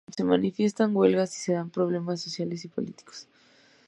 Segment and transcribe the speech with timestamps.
[0.17, 3.27] Se manifiestan huelgas y se dan problemas sociales y políticos.